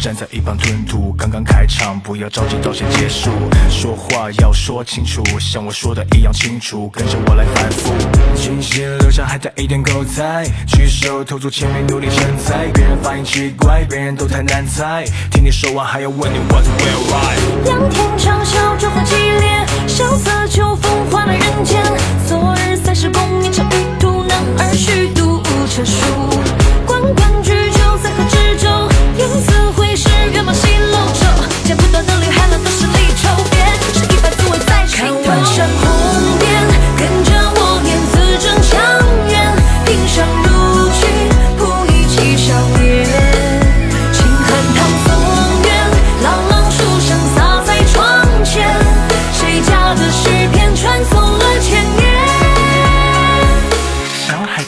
[0.00, 1.12] 站在一旁吞吐。
[1.12, 3.30] 刚刚开场，不要着急到先结束。
[3.68, 7.92] 说话要说清楚，像我说的一样清楚，跟着我来反复。
[8.34, 12.66] 清晰留下还带一点口才，举手投足前面努力成才。
[12.72, 15.04] 别人发音奇怪，别人都太难猜。
[15.30, 17.68] 听你说完还要问你 What will right？
[17.68, 21.82] 仰天长啸，壮怀激烈，萧瑟秋风换了人间。
[22.26, 26.00] 昨日三十功名尘与土，男儿虚度无车书。
[26.86, 27.39] 关关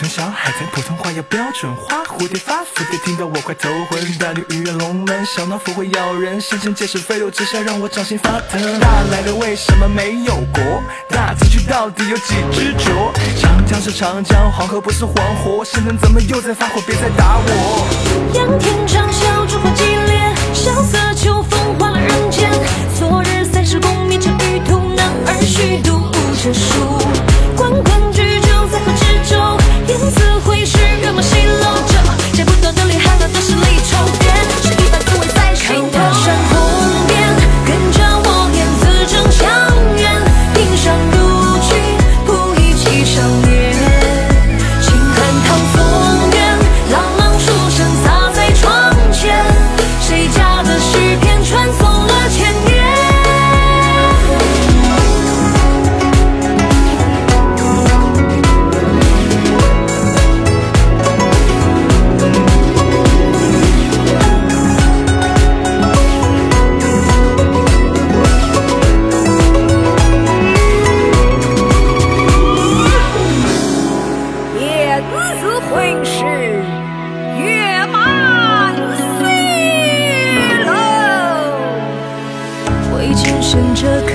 [0.00, 1.98] 从，小海豚，普通话要标准花。
[2.04, 4.00] 蝴蝶发蝴蝶，听到我快头昏。
[4.18, 6.40] 大鱼鱼跃龙门，小脑斧会咬人。
[6.40, 8.80] 神仙解释飞流直下，让我掌心发疼。
[8.80, 10.62] 大来的为什么没有国？
[11.10, 13.12] 大崎岖到底有几只脚？
[13.42, 15.62] 长江是长江，黄河不是黄河。
[15.66, 16.80] 现在怎么又在发火？
[16.86, 17.86] 别再打我！
[18.32, 19.68] 仰天长啸，烛火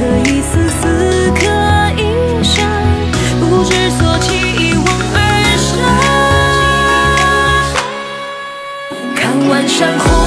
[0.05, 1.41] 可一思思刻
[1.97, 2.55] 一山
[3.39, 4.85] 不知所起一往
[5.15, 5.17] 而
[5.57, 5.67] 深
[9.15, 10.24] 看晚山红